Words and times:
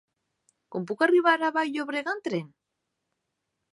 Com 0.75 0.87
puc 0.91 1.03
arribar 1.07 1.35
a 1.35 1.51
Vall-llobrega 1.57 2.13
amb 2.15 2.27
tren? 2.31 2.49